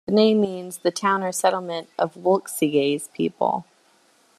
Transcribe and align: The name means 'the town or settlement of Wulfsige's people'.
The 0.07 0.13
name 0.13 0.41
means 0.41 0.79
'the 0.79 0.89
town 0.93 1.21
or 1.21 1.31
settlement 1.31 1.87
of 1.99 2.15
Wulfsige's 2.15 3.07
people'. 3.09 3.65